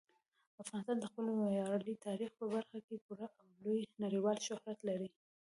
افغانستان 0.63 0.97
د 0.99 1.05
خپل 1.11 1.23
ویاړلي 1.31 1.95
تاریخ 2.07 2.29
په 2.39 2.45
برخه 2.53 2.77
کې 2.85 3.03
پوره 3.05 3.27
او 3.39 3.47
لوی 3.63 3.81
نړیوال 4.03 4.37
شهرت 4.47 4.79
لري. 4.89 5.09